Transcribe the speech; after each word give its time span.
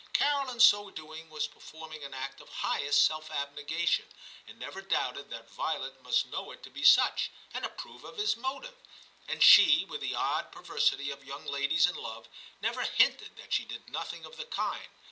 Carol 0.13 0.49
in 0.49 0.59
so 0.59 0.89
doing 0.89 1.29
was 1.29 1.45
performing 1.47 2.03
an 2.03 2.11
act 2.15 2.41
of 2.41 2.49
highest 2.49 3.03
self 3.05 3.29
abnegation, 3.29 4.05
and 4.47 4.57
never 4.57 4.81
doubted 4.81 5.29
that 5.29 5.51
Violet 5.51 6.01
must 6.01 6.25
know 6.31 6.49
it 6.49 6.63
to 6.63 6.71
be 6.71 6.83
such, 6.83 7.29
and 7.53 7.63
approve 7.63 8.03
of 8.03 8.17
his 8.17 8.35
motive. 8.35 8.77
And 9.27 9.43
she, 9.43 9.85
with 9.85 10.01
the 10.01 10.15
odd 10.15 10.51
per 10.51 10.63
versity 10.63 11.13
of 11.13 11.23
young 11.23 11.45
ladies 11.45 11.85
in 11.85 11.93
love, 11.93 12.27
never 12.63 12.81
hinted 12.81 13.35
that 13.37 13.53
she 13.53 13.63
did 13.63 13.91
nothing 13.91 14.25
of 14.25 14.37
the 14.37 14.45
kind. 14.45 14.89